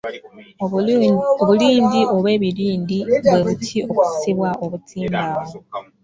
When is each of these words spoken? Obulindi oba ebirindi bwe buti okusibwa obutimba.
Obulindi 1.43 1.99
oba 2.15 2.29
ebirindi 2.37 2.97
bwe 3.23 3.39
buti 3.45 3.77
okusibwa 3.89 4.49
obutimba. 4.63 5.27